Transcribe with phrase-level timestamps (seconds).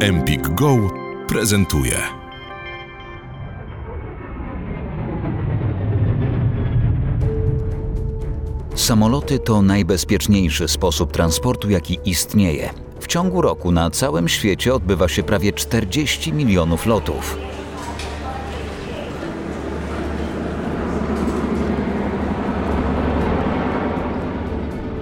[0.00, 0.90] Empik Go
[1.28, 1.96] prezentuje.
[8.74, 12.70] Samoloty to najbezpieczniejszy sposób transportu, jaki istnieje.
[13.00, 17.38] W ciągu roku na całym świecie odbywa się prawie 40 milionów lotów.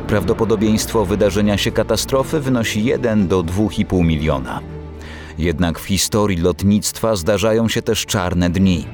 [0.07, 4.76] Prawdopodobieństwo wydarzenia się katastrofy wynosi 1 do 2,5 miliona.
[5.39, 8.87] Jednak w historii lotnictwa zdarzają się też czarne dni.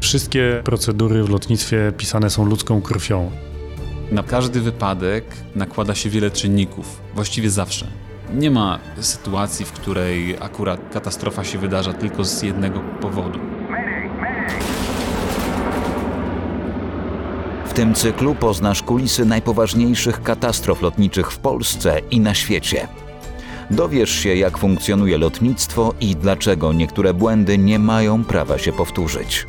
[0.00, 3.30] Wszystkie procedury w lotnictwie pisane są ludzką krwią.
[4.12, 7.86] Na każdy wypadek nakłada się wiele czynników, właściwie zawsze.
[8.34, 13.38] Nie ma sytuacji, w której akurat katastrofa się wydarza tylko z jednego powodu.
[17.66, 22.88] W tym cyklu poznasz kulisy najpoważniejszych katastrof lotniczych w Polsce i na świecie.
[23.74, 29.46] Dowiesz się, jak funkcjonuje lotnictwo i dlaczego niektóre błędy nie mają prawa się powtórzyć.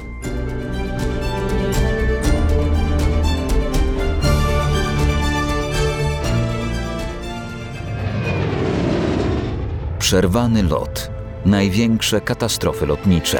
[9.99, 11.11] Przerwany lot.
[11.45, 13.39] Największe katastrofy lotnicze.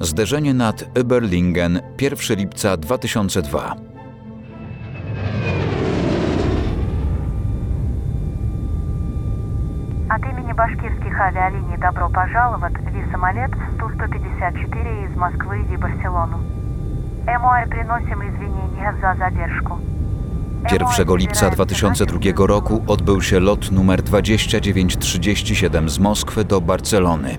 [0.00, 3.95] Zderzenie nad Überlingen 1 lipca 2002.
[10.15, 16.39] От имени башкирских авиалиний добро пожаловать в самолет Ту-154 из Москвы в Барселону.
[17.25, 19.79] МОР приносим извинения за задержку.
[20.69, 27.37] 1 lipca 2002 roku odbył się lot numer 2937 z Moskwy do Barcelony.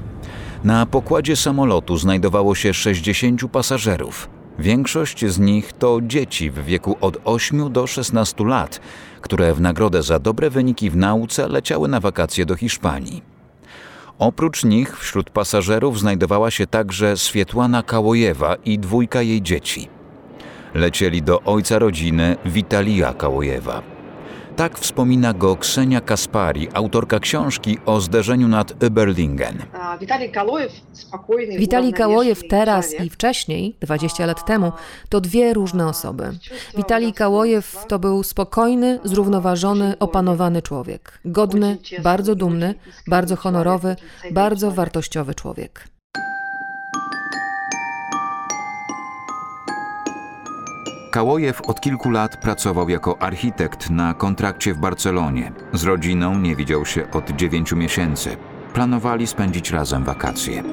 [0.65, 4.28] Na pokładzie samolotu znajdowało się 60 pasażerów.
[4.59, 8.80] Większość z nich to dzieci w wieku od 8 do 16 lat,
[9.22, 13.22] które w nagrodę za dobre wyniki w nauce leciały na wakacje do Hiszpanii.
[14.19, 19.90] Oprócz nich wśród pasażerów znajdowała się także Swietłana Kałojewa i dwójka jej dzieci.
[20.73, 23.97] Lecieli do ojca rodziny Witalija Kałojewa.
[24.57, 29.66] Tak wspomina go Ksenia Kaspari, autorka książki o zderzeniu nad Überlingen.
[31.57, 34.72] Witalij Kałojew teraz i wcześniej, 20 lat temu,
[35.09, 36.38] to dwie różne osoby.
[36.78, 41.19] Witalij Kałojew to był spokojny, zrównoważony, opanowany człowiek.
[41.25, 42.75] Godny, bardzo dumny,
[43.07, 43.96] bardzo honorowy,
[44.31, 45.97] bardzo wartościowy człowiek.
[51.17, 55.51] Kałojew od kilku lat pracował jako architekt na kontrakcie w Barcelonie.
[55.73, 58.38] Z rodziną nie widział się od dziewięciu miesięcy.
[58.73, 60.63] Planowali spędzić razem wakacje.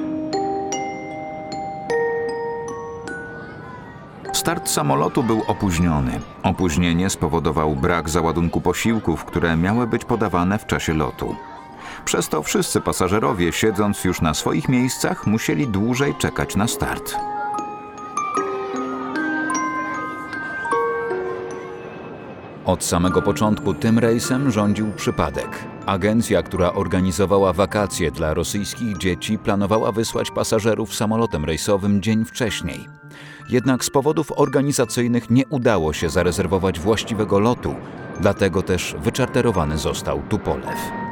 [4.33, 6.19] Start samolotu był opóźniony.
[6.43, 11.35] Opóźnienie spowodował brak załadunku posiłków, które miały być podawane w czasie lotu.
[12.05, 17.34] Przez to wszyscy pasażerowie, siedząc już na swoich miejscach, musieli dłużej czekać na start.
[22.65, 25.65] Od samego początku tym rejsem rządził przypadek.
[25.85, 32.87] Agencja, która organizowała wakacje dla rosyjskich dzieci, planowała wysłać pasażerów samolotem rejsowym dzień wcześniej.
[33.49, 37.75] Jednak z powodów organizacyjnych nie udało się zarezerwować właściwego lotu,
[38.19, 41.04] dlatego też wyczarterowany został Tupolew.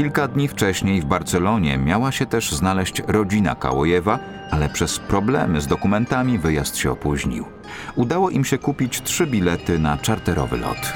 [0.00, 4.18] Kilka dni wcześniej w Barcelonie miała się też znaleźć rodzina Kałojewa,
[4.50, 7.44] ale przez problemy z dokumentami wyjazd się opóźnił.
[7.96, 10.92] Udało im się kupić trzy bilety na czarterowy lot.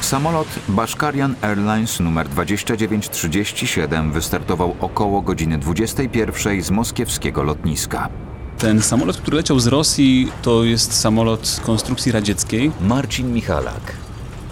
[0.00, 8.08] Samolot Bashkarian Airlines numer 2937 wystartował około godziny 21 z moskiewskiego lotniska.
[8.58, 12.72] Ten samolot, który leciał z Rosji, to jest samolot konstrukcji radzieckiej.
[12.80, 13.92] Marcin Michalak,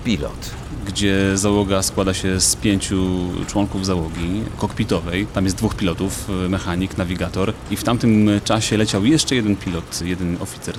[0.04, 0.50] pilot.
[0.86, 5.26] Gdzie załoga składa się z pięciu członków załogi kokpitowej.
[5.26, 7.52] Tam jest dwóch pilotów, mechanik, nawigator.
[7.70, 10.74] I w tamtym czasie leciał jeszcze jeden pilot, jeden oficer.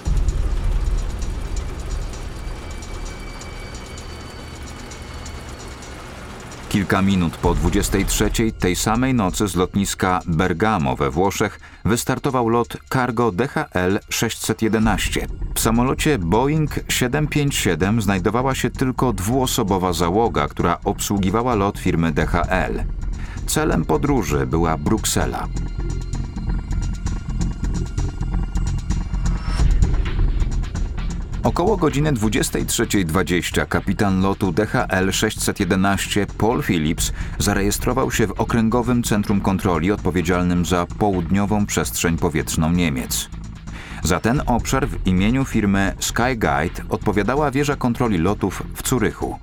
[6.77, 13.31] Kilka minut po 23 tej samej nocy z lotniska Bergamo we Włoszech wystartował lot cargo
[13.31, 15.27] DHL 611.
[15.55, 22.83] W samolocie Boeing 757 znajdowała się tylko dwuosobowa załoga, która obsługiwała lot firmy DHL.
[23.47, 25.47] Celem podróży była Bruksela.
[31.47, 39.91] Około godziny 23.20 kapitan lotu DHL 611 Paul Phillips zarejestrował się w Okręgowym Centrum Kontroli
[39.91, 43.29] odpowiedzialnym za południową przestrzeń powietrzną Niemiec.
[44.03, 49.39] Za ten obszar w imieniu firmy Skyguide odpowiadała wieża kontroli lotów w Zurychu.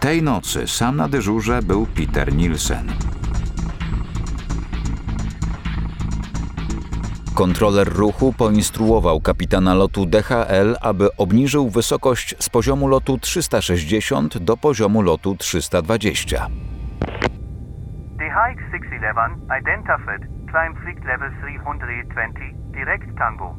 [0.00, 2.92] Tej nocy sam na dyżurze był Peter Nielsen.
[7.34, 15.02] Kontroler ruchu poinstruował kapitana lotu DHL, aby obniżył wysokość z poziomu lotu 360 do poziomu
[15.02, 16.46] lotu 320.
[18.18, 23.56] DHX 611 identified climb flight level 320 direct Tango.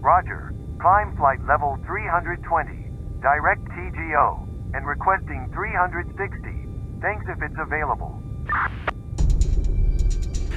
[0.00, 0.52] Roger.
[0.80, 2.90] Climb flight level 320,
[3.22, 7.00] direct TGO, and requesting 360.
[7.00, 8.20] Thanks if it's available.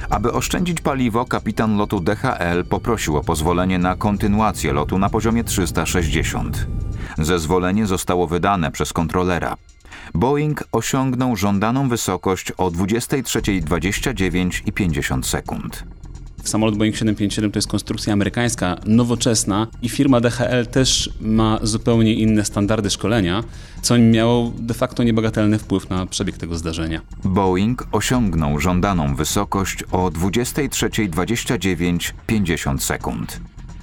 [0.10, 6.68] Aby oszczędzić paliwo, kapitan lotu DHL poprosił o pozwolenie na kontynuację lotu na poziomie 360.
[7.18, 9.58] Zezwolenie zostało wydane przez kontrolera.
[10.14, 15.84] Boeing osiągnął żądaną wysokość o 23.29 i 50 sekund.
[16.50, 22.46] Samolot Boeing 757 to jest konstrukcja amerykańska, nowoczesna i firma DHL też ma zupełnie inne
[22.46, 23.44] standardy szkolenia,
[23.82, 27.02] co miało de facto niebagatelny wpływ na przebieg tego zdarzenia.
[27.24, 33.40] Boeing osiągnął żądaną wysokość o 23.29 50 sekund.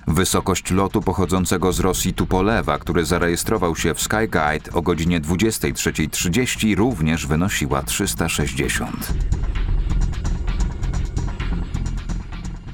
[0.07, 7.27] Wysokość lotu pochodzącego z Rosji Tupolewa, który zarejestrował się w Skyguide o godzinie 23.30 również
[7.27, 9.13] wynosiła 360.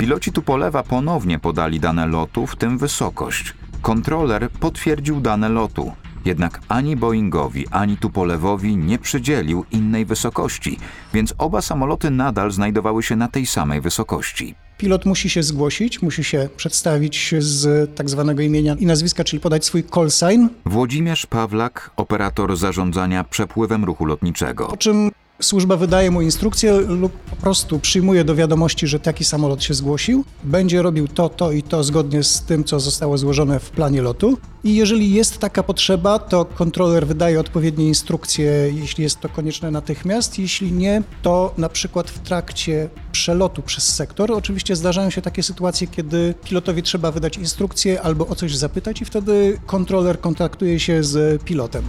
[0.00, 3.54] Piloci Tupolewa ponownie podali dane lotu, w tym wysokość.
[3.82, 5.92] Kontroler potwierdził dane lotu.
[6.24, 10.78] Jednak ani Boeingowi, ani Tupolewowi nie przydzielił innej wysokości,
[11.14, 14.54] więc oba samoloty nadal znajdowały się na tej samej wysokości.
[14.78, 19.64] Pilot musi się zgłosić, musi się przedstawić z tak zwanego imienia i nazwiska, czyli podać
[19.64, 20.48] swój call sign.
[20.66, 24.66] Włodzimierz Pawlak, operator zarządzania przepływem ruchu lotniczego.
[24.66, 25.10] Po czym
[25.40, 30.24] służba wydaje mu instrukcję lub po prostu przyjmuje do wiadomości, że taki samolot się zgłosił,
[30.44, 34.38] będzie robił to, to i to zgodnie z tym, co zostało złożone w planie lotu.
[34.64, 40.38] I jeżeli jest taka potrzeba, to kontroler wydaje odpowiednie instrukcje, jeśli jest to konieczne natychmiast.
[40.38, 44.32] Jeśli nie, to na przykład w trakcie przelotu przez sektor.
[44.32, 49.04] Oczywiście zdarzają się takie sytuacje, kiedy pilotowi trzeba wydać instrukcję albo o coś zapytać, i
[49.04, 51.82] wtedy kontroler kontaktuje się z pilotem.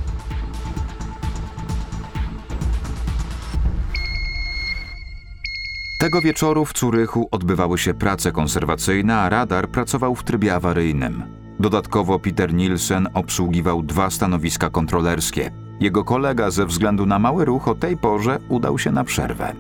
[6.02, 11.24] Tego wieczoru w Curychu odbywały się prace konserwacyjne, a radar pracował w trybie awaryjnym.
[11.60, 15.52] Dodatkowo Peter Nielsen obsługiwał dwa stanowiska kontrolerskie.
[15.80, 19.54] Jego kolega ze względu na mały ruch o tej porze udał się na przerwę.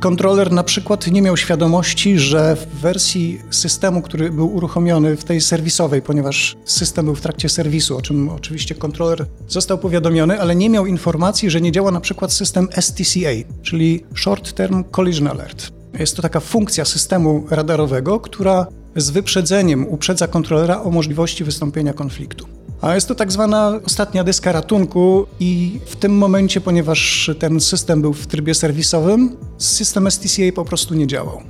[0.00, 5.40] Kontroler na przykład nie miał świadomości, że w wersji systemu, który był uruchomiony w tej
[5.40, 10.70] serwisowej, ponieważ system był w trakcie serwisu, o czym oczywiście kontroler został powiadomiony, ale nie
[10.70, 13.30] miał informacji, że nie działa na przykład system STCA,
[13.62, 15.72] czyli Short Term Collision Alert.
[15.98, 18.66] Jest to taka funkcja systemu radarowego, która
[18.96, 22.46] z wyprzedzeniem uprzedza kontrolera o możliwości wystąpienia konfliktu.
[22.80, 28.02] A jest to tak zwana ostatnia deska ratunku i w tym momencie, ponieważ ten system
[28.02, 31.42] był w trybie serwisowym, system STCA po prostu nie działał.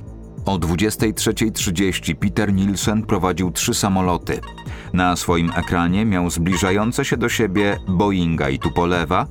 [0.45, 4.39] O 23.30 Peter Nielsen prowadził trzy samoloty.
[4.93, 9.27] Na swoim ekranie miał zbliżające się do siebie Boeinga i Tupolewa,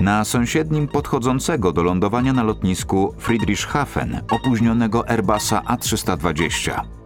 [0.00, 7.03] na sąsiednim podchodzącego do lądowania na lotnisku Friedrichshafen opóźnionego Airbusa A320.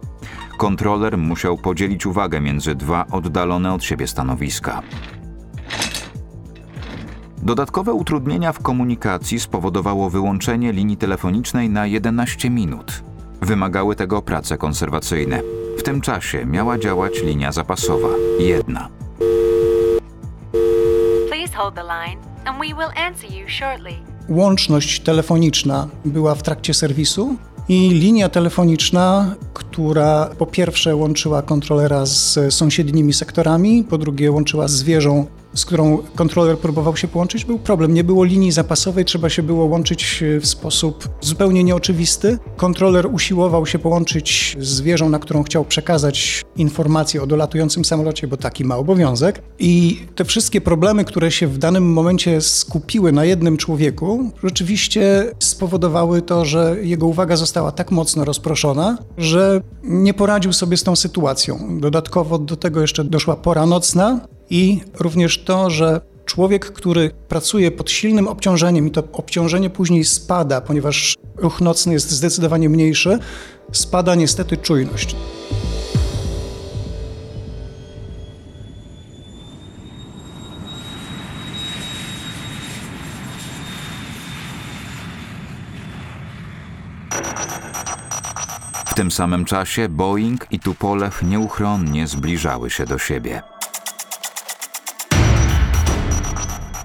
[0.59, 4.81] Kontroler musiał podzielić uwagę między dwa oddalone od siebie stanowiska.
[7.37, 13.03] Dodatkowe utrudnienia w komunikacji spowodowało wyłączenie linii telefonicznej na 11 minut.
[13.41, 15.41] Wymagały tego prace konserwacyjne.
[15.77, 18.89] W tym czasie miała działać linia zapasowa, jedna.
[24.29, 27.35] Łączność telefoniczna była w trakcie serwisu
[27.69, 34.83] i linia telefoniczna, która po pierwsze łączyła kontrolera z sąsiednimi sektorami, po drugie łączyła z
[34.83, 37.93] wieżą z którą kontroler próbował się połączyć, był problem.
[37.93, 42.37] Nie było linii zapasowej, trzeba się było łączyć w sposób zupełnie nieoczywisty.
[42.57, 48.37] Kontroler usiłował się połączyć z wieżą, na którą chciał przekazać informacje o dolatującym samolocie, bo
[48.37, 49.41] taki ma obowiązek.
[49.59, 56.21] I te wszystkie problemy, które się w danym momencie skupiły na jednym człowieku, rzeczywiście spowodowały
[56.21, 61.79] to, że jego uwaga została tak mocno rozproszona, że nie poradził sobie z tą sytuacją.
[61.79, 67.91] Dodatkowo do tego jeszcze doszła pora nocna, i również to, że człowiek, który pracuje pod
[67.91, 73.19] silnym obciążeniem i to obciążenie później spada, ponieważ ruch nocny jest zdecydowanie mniejszy,
[73.71, 75.15] spada niestety czujność.
[88.85, 93.41] W tym samym czasie Boeing i Tupolew nieuchronnie zbliżały się do siebie.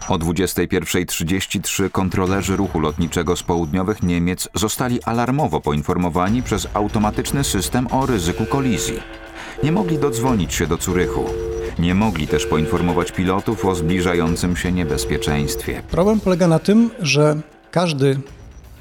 [0.08, 8.06] O 21.33 kontrolerzy ruchu lotniczego z południowych Niemiec zostali alarmowo poinformowani przez automatyczny system o
[8.06, 9.00] ryzyku kolizji.
[9.62, 11.24] Nie mogli dodzwonić się do Curychu.
[11.78, 15.82] Nie mogli też poinformować pilotów o zbliżającym się niebezpieczeństwie.
[15.90, 18.20] Problem polega na tym, że każdy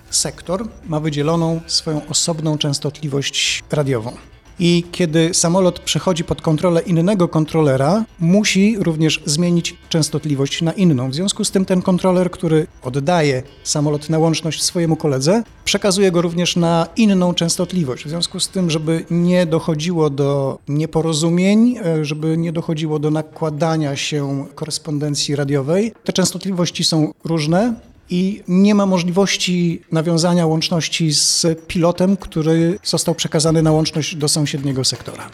[0.09, 4.17] sektor ma wydzieloną swoją osobną częstotliwość radiową.
[4.59, 11.09] I kiedy samolot przechodzi pod kontrolę innego kontrolera, musi również zmienić częstotliwość na inną.
[11.09, 16.21] W związku z tym ten kontroler, który oddaje samolot na łączność swojemu koledze, przekazuje go
[16.21, 18.05] również na inną częstotliwość.
[18.05, 23.95] W związku z tym, żeby nie dochodziło do nieporozumień, e, żeby nie dochodziło do nakładania
[23.95, 27.73] się korespondencji radiowej, te częstotliwości są różne
[28.13, 34.83] i nie ma możliwości nawiązania łączności z pilotem, który został przekazany na łączność do sąsiedniego
[34.83, 35.29] sektora.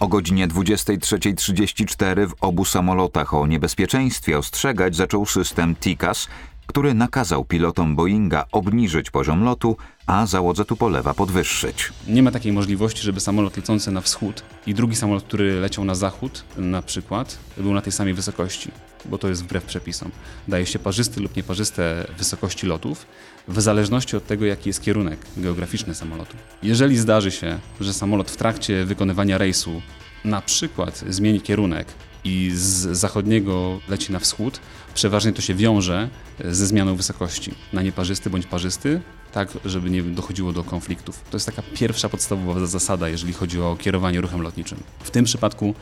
[0.00, 6.28] O godzinie 23.34 w obu samolotach o niebezpieczeństwie ostrzegać zaczął system TICAS,
[6.68, 11.92] który nakazał pilotom Boeinga obniżyć poziom lotu, a załodze Tupolewa podwyższyć.
[12.08, 15.94] Nie ma takiej możliwości, żeby samolot lecący na wschód i drugi samolot, który leciał na
[15.94, 18.70] zachód, na przykład, był na tej samej wysokości,
[19.04, 20.10] bo to jest wbrew przepisom.
[20.48, 23.06] Daje się parzyste lub nieparzyste wysokości lotów,
[23.48, 26.36] w zależności od tego, jaki jest kierunek geograficzny samolotu.
[26.62, 29.82] Jeżeli zdarzy się, że samolot w trakcie wykonywania rejsu
[30.24, 31.86] na przykład zmieni kierunek
[32.28, 34.60] i z zachodniego leci na wschód,
[34.94, 36.08] przeważnie to się wiąże
[36.44, 37.54] ze zmianą wysokości.
[37.72, 39.00] Na nieparzysty bądź parzysty,
[39.38, 41.24] tak żeby nie dochodziło do konfliktów.
[41.30, 44.78] To jest taka pierwsza podstawowa zasada, jeżeli chodzi o kierowanie ruchem lotniczym.
[45.00, 45.74] W tym przypadku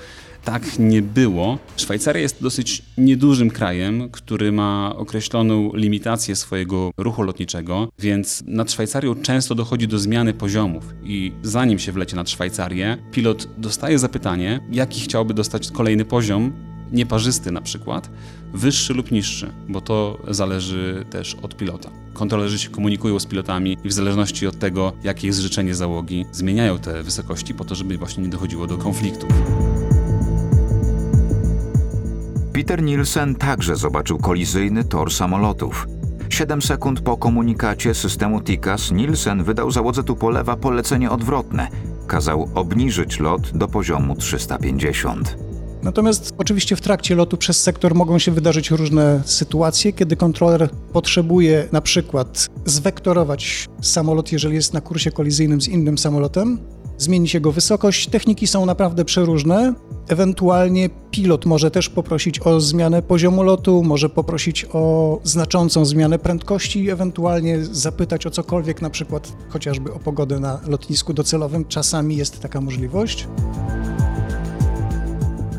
[0.44, 1.58] tak nie było.
[1.76, 9.14] Szwajcaria jest dosyć niedużym krajem, który ma określoną limitację swojego ruchu lotniczego, więc nad Szwajcarią
[9.14, 15.00] często dochodzi do zmiany poziomów i zanim się wlecie nad Szwajcarię, pilot dostaje zapytanie, jaki
[15.00, 16.52] chciałby dostać kolejny poziom,
[16.92, 18.10] nieparzysty na przykład,
[18.54, 21.90] wyższy lub niższy, bo to zależy też od pilota.
[22.12, 26.78] Kontrolerzy się komunikują z pilotami i w zależności od tego, jakie jest życzenie załogi, zmieniają
[26.78, 29.30] te wysokości po to, żeby właśnie nie dochodziło do konfliktów.
[32.52, 35.86] Peter Nielsen także zobaczył kolizyjny tor samolotów.
[36.28, 41.68] Siedem sekund po komunikacie systemu TICAS Nielsen wydał załodze Tupolewa polecenie odwrotne.
[42.06, 45.55] Kazał obniżyć lot do poziomu 350.
[45.82, 51.68] Natomiast oczywiście w trakcie lotu przez sektor mogą się wydarzyć różne sytuacje, kiedy kontroler potrzebuje
[51.72, 56.58] na przykład zwektorować samolot, jeżeli jest na kursie kolizyjnym z innym samolotem,
[56.98, 58.08] zmienić jego wysokość.
[58.08, 59.74] Techniki są naprawdę przeróżne.
[60.08, 66.90] Ewentualnie pilot może też poprosić o zmianę poziomu lotu, może poprosić o znaczącą zmianę prędkości,
[66.90, 71.64] ewentualnie zapytać o cokolwiek, na przykład chociażby o pogodę na lotnisku docelowym.
[71.64, 73.28] Czasami jest taka możliwość.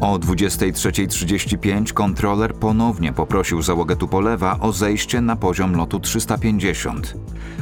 [0.02, 7.14] O 23.35 kontroler ponownie poprosił załogę Tupolewa o zejście na poziom lotu 350.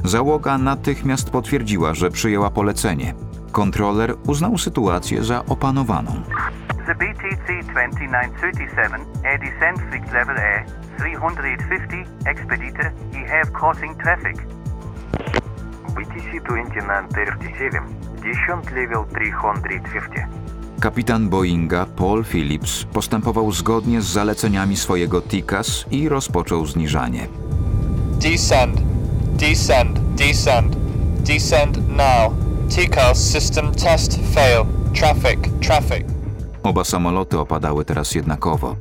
[0.04, 3.14] Załoga natychmiast potwierdziła, że przyjęła polecenie.
[3.52, 6.12] Kontroler uznał sytuację za opanowaną.
[6.86, 10.64] The BTC 2937, air descent flight level A,
[10.98, 14.38] 350, expeditor, you have crossing traffic.
[15.96, 17.84] BTC 2937,
[18.24, 20.46] descent level 350.
[20.86, 27.28] Kapitan Boeinga Paul Phillips postępował zgodnie z zaleceniami swojego TICAS i rozpoczął zniżanie.
[28.22, 28.82] Descend.
[29.40, 30.00] Descend.
[30.00, 30.76] Descend.
[31.20, 32.34] Descend now.
[32.70, 34.66] TCAS system test fail.
[34.94, 35.40] Traffic.
[35.62, 36.08] Traffic.
[36.64, 38.76] Oba samoloty opadały teraz jednakowo.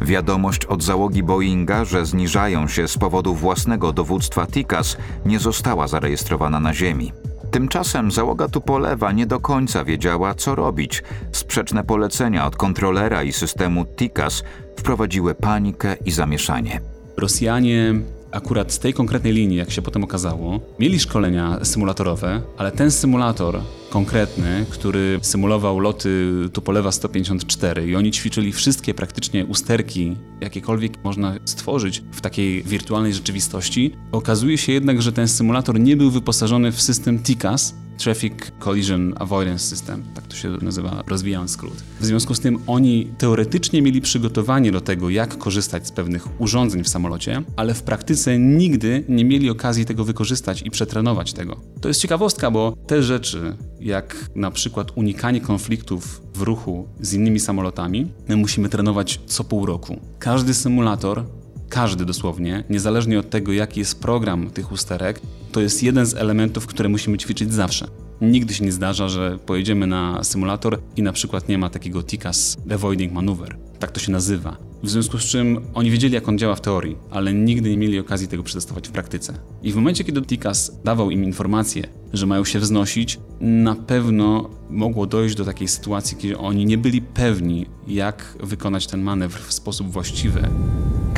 [0.00, 6.60] Wiadomość od załogi Boeinga, że zniżają się z powodu własnego dowództwa TICAS, nie została zarejestrowana
[6.60, 7.12] na Ziemi.
[7.50, 11.02] Tymczasem załoga Tupolewa nie do końca wiedziała, co robić.
[11.32, 14.42] Sprzeczne polecenia od kontrolera i systemu TICAS
[14.76, 16.80] wprowadziły panikę i zamieszanie.
[17.16, 17.94] Rosjanie
[18.32, 23.60] akurat z tej konkretnej linii, jak się potem okazało, mieli szkolenia symulatorowe, ale ten symulator
[23.90, 32.02] konkretny, który symulował loty Tupolewa 154 i oni ćwiczyli wszystkie praktycznie usterki, jakiekolwiek można stworzyć
[32.12, 37.18] w takiej wirtualnej rzeczywistości, okazuje się jednak, że ten symulator nie był wyposażony w system
[37.18, 41.82] TICAS, Traffic Collision Avoidance System, tak to się nazywa, rozwijając skrót.
[42.00, 46.84] W związku z tym oni teoretycznie mieli przygotowanie do tego, jak korzystać z pewnych urządzeń
[46.84, 51.60] w samolocie, ale w praktyce nigdy nie mieli okazji tego wykorzystać i przetrenować tego.
[51.80, 57.40] To jest ciekawostka, bo te rzeczy, jak na przykład unikanie konfliktów w ruchu z innymi
[57.40, 60.00] samolotami, my musimy trenować co pół roku.
[60.18, 61.24] Każdy symulator
[61.70, 65.20] każdy dosłownie, niezależnie od tego, jaki jest program tych usterek,
[65.52, 67.86] to jest jeden z elementów, które musimy ćwiczyć zawsze.
[68.20, 72.56] Nigdy się nie zdarza, że pojedziemy na symulator i na przykład nie ma takiego TICAS
[72.74, 73.56] Avoiding Maneuver.
[73.78, 74.56] Tak to się nazywa.
[74.82, 77.98] W związku z czym oni wiedzieli, jak on działa w teorii, ale nigdy nie mieli
[77.98, 79.34] okazji tego przetestować w praktyce.
[79.62, 85.06] I w momencie, kiedy TICAS dawał im informację, że mają się wznosić, na pewno mogło
[85.06, 89.90] dojść do takiej sytuacji, kiedy oni nie byli pewni, jak wykonać ten manewr w sposób
[89.90, 90.48] właściwy.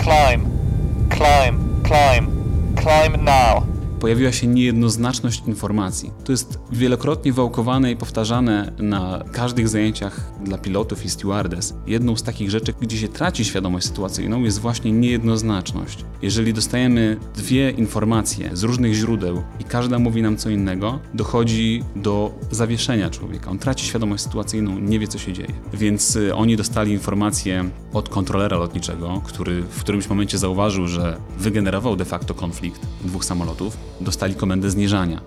[0.02, 3.64] Climb, climb, climb, climb now.
[4.02, 6.10] Pojawiła się niejednoznaczność informacji.
[6.24, 11.74] To jest wielokrotnie wałkowane i powtarzane na każdych zajęciach dla pilotów i stewardess.
[11.86, 16.04] Jedną z takich rzeczy, gdzie się traci świadomość sytuacyjną, jest właśnie niejednoznaczność.
[16.22, 22.34] Jeżeli dostajemy dwie informacje z różnych źródeł i każda mówi nam co innego, dochodzi do
[22.50, 23.50] zawieszenia człowieka.
[23.50, 25.52] On traci świadomość sytuacyjną, nie wie co się dzieje.
[25.72, 31.96] Więc y, oni dostali informację od kontrolera lotniczego, który w którymś momencie zauważył, że wygenerował
[31.96, 33.91] de facto konflikt dwóch samolotów.
[34.02, 35.20] Dostali komendę zniżania.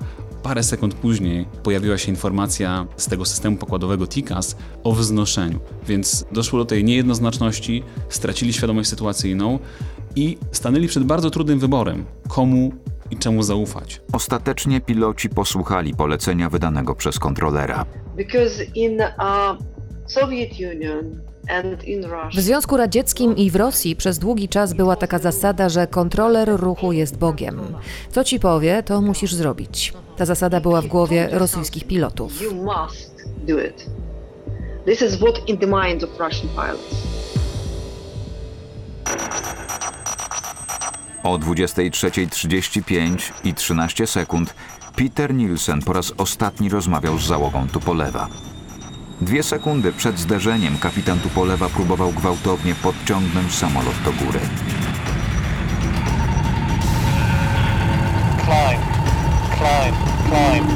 [0.44, 6.60] Parę sekund później pojawiła się informacja z tego systemu pokładowego TICAS o wznoszeniu, więc doszło
[6.60, 9.60] do tej niejednoznaczności, stracili świadomość sytuacyjną
[10.16, 12.74] i stanęli przed bardzo trudnym wyborem, komu
[13.12, 14.02] i czemu zaufać.
[14.14, 17.86] Ostatecznie piloci posłuchali polecenia wydanego przez kontrolera.
[18.18, 19.58] Because in uh,
[20.08, 21.22] Soviet Union
[22.36, 26.92] W Związku Radzieckim i w Rosji przez długi czas była taka zasada, że kontroler ruchu
[26.92, 27.62] jest Bogiem.
[28.12, 29.94] Co ci powie, to musisz zrobić.
[30.18, 32.42] Ta zasada była w głowie rosyjskich pilotów.
[32.42, 33.86] you must do it.
[34.86, 36.96] This is what in the minds of Russian pilots.
[41.24, 44.54] O 23.35 i 13 sekund
[44.96, 48.28] Peter Nielsen po raz ostatni rozmawiał z załogą Tupolewa.
[49.22, 54.40] Dwie sekundy przed zderzeniem kapitan Tupolewa próbował gwałtownie podciągnąć samolot do góry.
[58.46, 58.84] Climb,
[59.58, 60.75] climb, climb,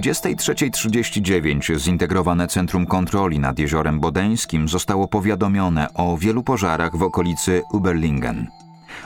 [0.00, 8.46] 23.39 zintegrowane Centrum Kontroli nad Jeziorem Bodeńskim zostało powiadomione o wielu pożarach w okolicy Uberlingen.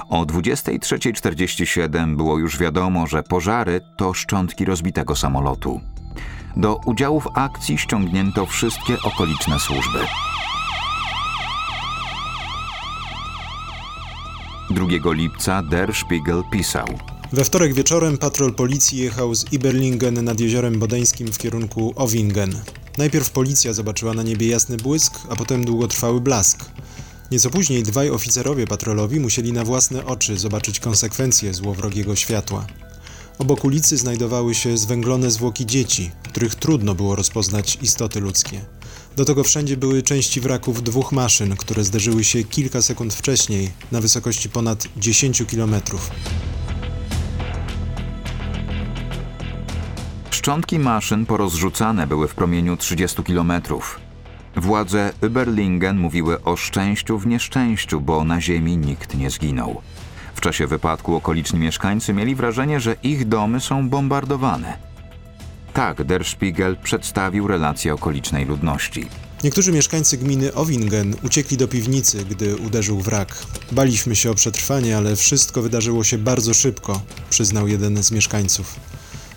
[0.09, 5.80] O 23.47 było już wiadomo, że pożary to szczątki rozbitego samolotu.
[6.57, 9.98] Do udziału w akcji ściągnięto wszystkie okoliczne służby.
[14.70, 16.87] 2 lipca Der Spiegel pisał–
[17.33, 22.63] We wtorek wieczorem patrol policji jechał z Iberlingen nad jeziorem bodeńskim w kierunku Owingen.
[22.99, 26.65] Najpierw policja zobaczyła na niebie jasny błysk, a potem długotrwały blask.
[27.31, 32.67] Nieco później dwaj oficerowie patrolowi musieli na własne oczy zobaczyć konsekwencje złowrogiego światła.
[33.39, 38.61] Obok ulicy znajdowały się zwęglone zwłoki dzieci, których trudno było rozpoznać istoty ludzkie.
[39.17, 44.01] Do tego wszędzie były części wraków dwóch maszyn, które zderzyły się kilka sekund wcześniej na
[44.01, 46.11] wysokości ponad 10 kilometrów.
[50.44, 54.00] Szczątki maszyn porozrzucane były w promieniu 30 kilometrów.
[54.57, 59.83] Władze Überlingen mówiły o szczęściu w nieszczęściu, bo na ziemi nikt nie zginął.
[60.35, 64.78] W czasie wypadku okoliczni mieszkańcy mieli wrażenie, że ich domy są bombardowane.
[65.72, 69.07] Tak Der Spiegel przedstawił relacje okolicznej ludności.
[69.44, 73.38] Niektórzy mieszkańcy gminy Owingen uciekli do piwnicy, gdy uderzył wrak.
[73.72, 78.80] Baliśmy się o przetrwanie, ale wszystko wydarzyło się bardzo szybko, przyznał jeden z mieszkańców.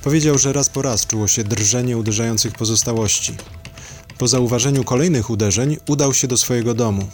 [0.08, 3.34] Powiedział, że raz po raz czuło się drżenie uderzających pozostałości.
[4.18, 7.08] Po zauważeniu kolejnych uderzeń udał się do swojego domu.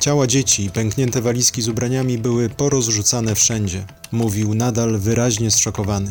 [0.00, 3.84] Ciała dzieci i pęknięte walizki z ubraniami były porozrzucane wszędzie.
[4.12, 6.10] Mówił nadal wyraźnie zszokowany.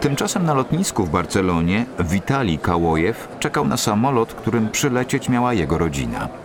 [0.00, 6.41] Tymczasem na lotnisku w Barcelonie Witali Kałojew czekał na samolot, którym przylecieć miała jego rodzina.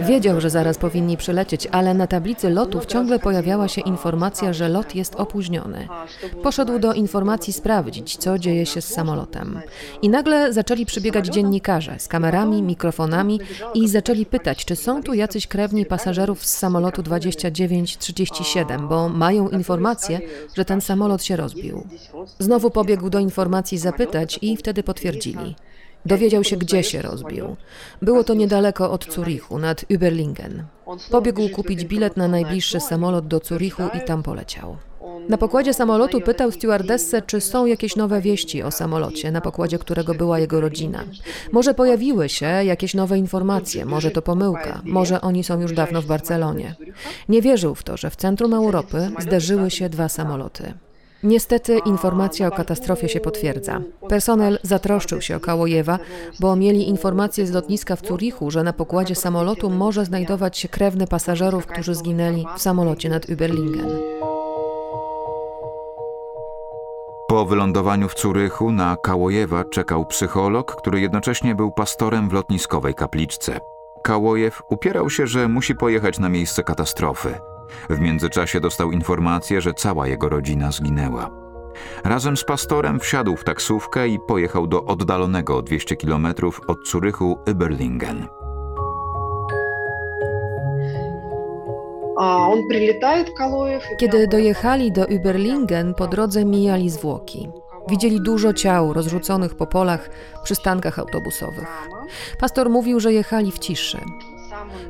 [0.00, 4.94] Wiedział, że zaraz powinni przylecieć, ale na tablicy lotów ciągle pojawiała się informacja, że lot
[4.94, 5.88] jest opóźniony.
[6.42, 9.60] Poszedł do informacji sprawdzić, co dzieje się z samolotem.
[10.02, 13.40] I nagle zaczęli przybiegać dziennikarze z kamerami, mikrofonami
[13.74, 20.20] i zaczęli pytać, czy są tu jacyś krewni pasażerów z samolotu 2937, bo mają informację,
[20.56, 21.86] że ten samolot się rozbił.
[22.38, 25.54] Znowu pobiegł do informacji zapytać i wtedy potwierdzili.
[26.06, 27.56] Dowiedział się, gdzie się rozbił.
[28.02, 30.62] Było to niedaleko od Zurichu, nad Überlingen.
[31.10, 34.76] Pobiegł kupić bilet na najbliższy samolot do Zurichu i tam poleciał.
[35.28, 40.14] Na pokładzie samolotu pytał stewardessę, czy są jakieś nowe wieści o samolocie, na pokładzie którego
[40.14, 41.04] była jego rodzina.
[41.52, 46.06] Może pojawiły się jakieś nowe informacje, może to pomyłka, może oni są już dawno w
[46.06, 46.74] Barcelonie.
[47.28, 50.74] Nie wierzył w to, że w centrum Europy zderzyły się dwa samoloty.
[51.22, 53.80] Niestety informacja o katastrofie się potwierdza.
[54.08, 55.98] Personel zatroszczył się o Kałojewa,
[56.40, 61.06] bo mieli informację z lotniska w Zurichu, że na pokładzie samolotu może znajdować się krewny
[61.06, 63.98] pasażerów, którzy zginęli w samolocie nad Überlingen.
[67.28, 73.60] Po wylądowaniu w Curychu na Kałojewa czekał psycholog, który jednocześnie był pastorem w lotniskowej kapliczce.
[74.02, 77.49] Kałojew upierał się, że musi pojechać na miejsce katastrofy.
[77.90, 81.30] W międzyczasie dostał informację, że cała jego rodzina zginęła.
[82.04, 86.26] Razem z pastorem wsiadł w taksówkę i pojechał do oddalonego o 200 km
[86.66, 88.26] od Curychu Überlingen.
[93.98, 97.48] Kiedy dojechali do Überlingen, po drodze mijali zwłoki.
[97.88, 100.10] Widzieli dużo ciał rozrzuconych po polach,
[100.42, 101.88] przystankach autobusowych.
[102.38, 103.98] Pastor mówił, że jechali w ciszy.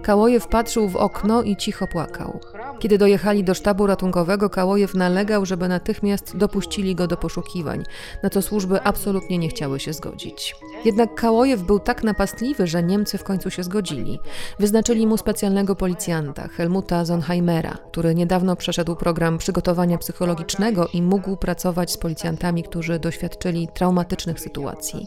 [0.03, 2.40] Kałojew patrzył w okno i cicho płakał.
[2.78, 7.85] Kiedy dojechali do sztabu ratunkowego, Kałojew nalegał, żeby natychmiast dopuścili go do poszukiwań,
[8.22, 10.56] na co służby absolutnie nie chciały się zgodzić.
[10.85, 14.18] Jednak Kałojew był tak napastliwy, że Niemcy w końcu się zgodzili.
[14.59, 21.92] Wyznaczyli mu specjalnego policjanta, Helmuta Zonheimera, który niedawno przeszedł program przygotowania psychologicznego i mógł pracować
[21.92, 25.06] z policjantami, którzy doświadczyli traumatycznych sytuacji.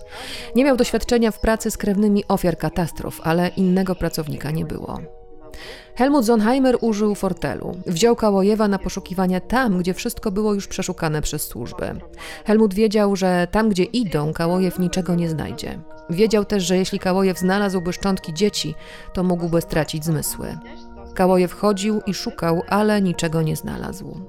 [0.56, 5.23] Nie miał doświadczenia w pracy z krewnymi ofiar katastrof, ale innego pracownika nie było.
[5.96, 7.78] Helmut Zonheimer użył fortelu.
[7.86, 11.86] Wziął Kałojewa na poszukiwania tam, gdzie wszystko było już przeszukane przez służby.
[12.46, 15.80] Helmut wiedział, że tam, gdzie idą, Kałojew niczego nie znajdzie.
[16.10, 18.76] Wiedział też, że jeśli Kałojew znalazłby szczątki dzieci,
[19.14, 20.58] to mógłby stracić zmysły.
[21.16, 24.22] Kałojew chodził i szukał, ale niczego nie znalazł.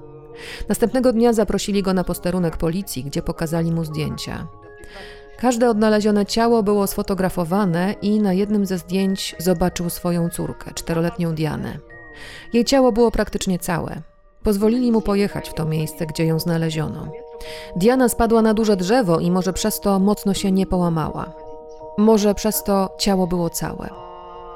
[0.69, 4.47] Następnego dnia zaprosili go na posterunek policji, gdzie pokazali mu zdjęcia.
[5.39, 11.77] Każde odnalezione ciało było sfotografowane i na jednym ze zdjęć zobaczył swoją córkę, czteroletnią Dianę.
[12.53, 14.01] Jej ciało było praktycznie całe.
[14.43, 17.11] Pozwolili mu pojechać w to miejsce, gdzie ją znaleziono.
[17.75, 21.33] Diana spadła na duże drzewo i może przez to mocno się nie połamała.
[21.97, 23.89] Może przez to ciało było całe.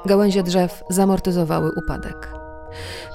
[0.04, 2.32] Gałęzie drzew zamortyzowały upadek.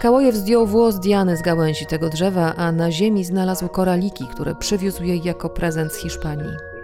[0.01, 5.03] Kałojew zdjął włos Diany z gałęzi tego drzewa, a na ziemi znalazł koraliki, które przywiózł
[5.03, 6.74] jej jako prezent z Hiszpanii.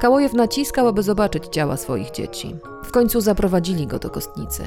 [0.00, 2.56] Kałojew naciskał, aby zobaczyć ciała swoich dzieci.
[2.84, 4.62] W końcu zaprowadzili go do kostnicy.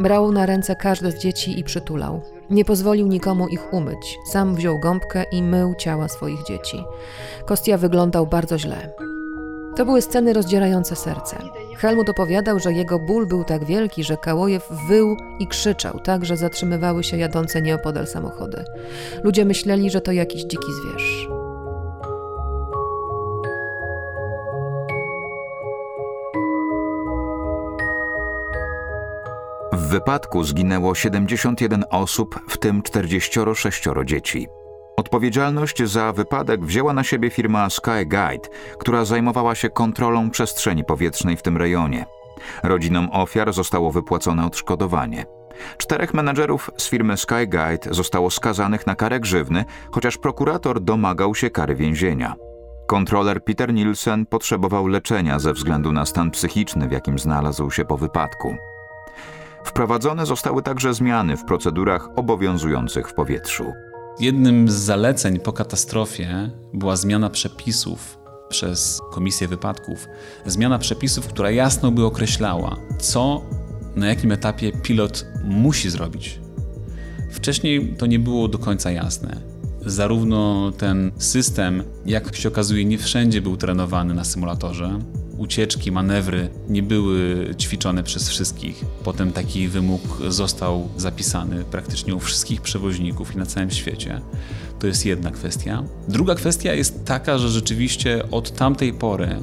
[0.00, 2.22] Brał na ręce każde z dzieci i przytulał.
[2.50, 4.18] Nie pozwolił nikomu ich umyć.
[4.32, 6.84] Sam wziął gąbkę i mył ciała swoich dzieci.
[7.46, 8.92] Kostia wyglądał bardzo źle.
[9.76, 11.36] To były sceny rozdzierające serce.
[11.76, 16.36] Helmut opowiadał, że jego ból był tak wielki, że Kałojew wył i krzyczał tak, że
[16.36, 18.64] zatrzymywały się jadące nieopodal samochody.
[19.24, 21.37] Ludzie myśleli, że to jakiś dziki zwierz.
[29.88, 34.48] W wypadku zginęło 71 osób, w tym 46 dzieci.
[34.96, 38.48] Odpowiedzialność za wypadek wzięła na siebie firma Skyguide,
[38.78, 42.06] która zajmowała się kontrolą przestrzeni powietrznej w tym rejonie.
[42.62, 45.26] Rodzinom ofiar zostało wypłacone odszkodowanie.
[45.78, 51.74] Czterech menedżerów z firmy Skyguide zostało skazanych na karę grzywny, chociaż prokurator domagał się kary
[51.74, 52.34] więzienia.
[52.86, 57.96] Kontroler Peter Nielsen potrzebował leczenia ze względu na stan psychiczny, w jakim znalazł się po
[57.96, 58.56] wypadku.
[59.68, 63.72] Wprowadzone zostały także zmiany w procedurach obowiązujących w powietrzu.
[64.20, 70.06] Jednym z zaleceń po katastrofie była zmiana przepisów przez Komisję Wypadków.
[70.46, 73.42] Zmiana przepisów, która jasno by określała, co
[73.96, 76.40] na jakim etapie pilot musi zrobić.
[77.30, 79.36] Wcześniej to nie było do końca jasne.
[79.86, 84.98] Zarówno ten system, jak się okazuje, nie wszędzie był trenowany na symulatorze,
[85.38, 88.84] ucieczki, manewry nie były ćwiczone przez wszystkich.
[89.04, 94.20] Potem taki wymóg został zapisany praktycznie u wszystkich przewoźników i na całym świecie.
[94.78, 95.84] To jest jedna kwestia.
[96.08, 99.36] Druga kwestia jest taka, że rzeczywiście od tamtej pory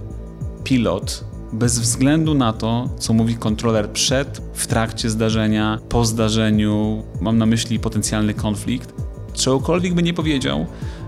[0.64, 7.38] pilot bez względu na to, co mówi kontroler przed, w trakcie zdarzenia, po zdarzeniu, mam
[7.38, 8.94] na myśli potencjalny konflikt,
[9.34, 10.66] czegokolwiek by nie powiedział,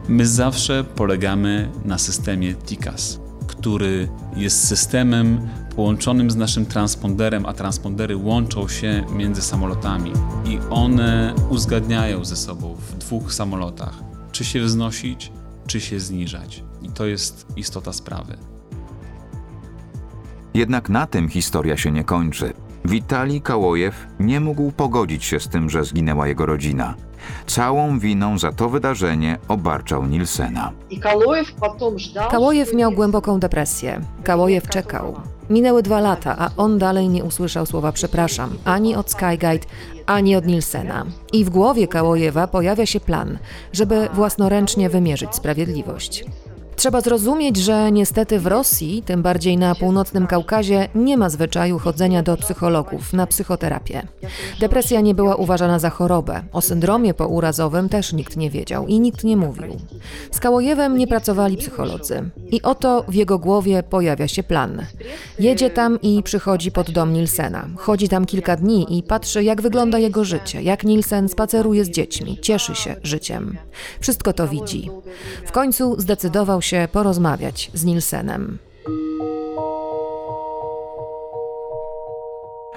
[0.07, 3.26] my zawsze polegamy na systemie TICAS
[3.59, 10.11] który jest systemem połączonym z naszym transponderem, a transpondery łączą się między samolotami
[10.45, 15.31] i one uzgadniają ze sobą w dwóch samolotach, czy się wznosić,
[15.67, 16.63] czy się zniżać.
[16.81, 18.37] I to jest istota sprawy.
[20.53, 22.53] Jednak na tym historia się nie kończy.
[22.85, 26.95] Witalij Kałojew nie mógł pogodzić się z tym, że zginęła jego rodzina.
[27.47, 30.71] Całą winą za to wydarzenie obarczał Nilsena.
[32.29, 34.01] Kałojew miał głęboką depresję.
[34.23, 35.15] Kałojew czekał.
[35.49, 39.67] Minęły dwa lata, a on dalej nie usłyszał słowa przepraszam ani od Skyguide,
[40.05, 41.05] ani od Nilsena.
[41.33, 43.37] I w głowie Kałojewa pojawia się plan,
[43.73, 46.25] żeby własnoręcznie wymierzyć sprawiedliwość.
[46.77, 52.23] Trzeba zrozumieć, że niestety w Rosji, tym bardziej na północnym Kaukazie, nie ma zwyczaju chodzenia
[52.23, 54.07] do psychologów na psychoterapię.
[54.59, 56.43] Depresja nie była uważana za chorobę.
[56.51, 59.77] O syndromie pourazowym też nikt nie wiedział i nikt nie mówił.
[60.31, 62.29] Z Kałojewem nie pracowali psycholodzy.
[62.51, 64.85] I oto w jego głowie pojawia się plan.
[65.39, 67.67] Jedzie tam i przychodzi pod dom Nilsena.
[67.77, 72.37] Chodzi tam kilka dni i patrzy, jak wygląda jego życie, jak Nilsen spaceruje z dziećmi,
[72.41, 73.57] cieszy się życiem.
[73.99, 74.89] Wszystko to widzi.
[75.45, 78.57] W końcu zdecydował się porozmawiać z Nilsenem.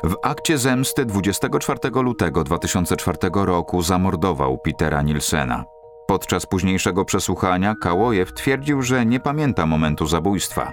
[0.04, 5.64] W akcie zemsty 24 lutego 2004 roku zamordował Petera Nilsena.
[6.06, 10.72] Podczas późniejszego przesłuchania Kałojew twierdził, że nie pamięta momentu zabójstwa.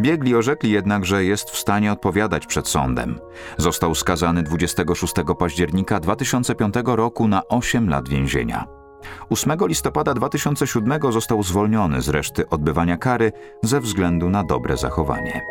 [0.00, 3.20] Biegli orzekli jednak, że jest w stanie odpowiadać przed sądem.
[3.56, 8.81] Został skazany 26 października 2005 roku na 8 lat więzienia.
[9.30, 15.42] 8 listopada 2007 został zwolniony z reszty odbywania kary ze względu na dobre zachowanie.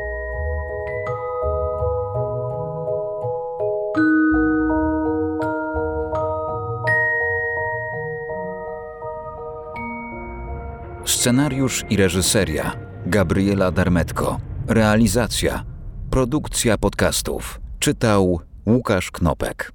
[11.05, 12.71] Scenariusz i reżyseria
[13.05, 14.39] Gabriela Darmetko.
[14.67, 15.63] Realizacja
[16.09, 17.59] produkcja podcastów.
[17.79, 19.71] Czytał Łukasz Knopek.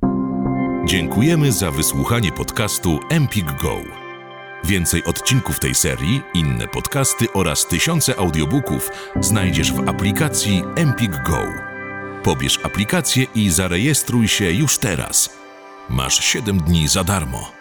[0.87, 3.81] Dziękujemy za wysłuchanie podcastu Empik Go.
[4.65, 11.45] Więcej odcinków tej serii, inne podcasty oraz tysiące audiobooków znajdziesz w aplikacji Empik Go.
[12.23, 15.37] Pobierz aplikację i zarejestruj się już teraz.
[15.89, 17.56] Masz 7 dni za darmo.